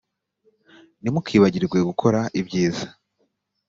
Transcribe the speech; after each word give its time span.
ntimukibagirwe 1.01 1.77
gukora 1.89 2.19
ibyiza 2.39 2.87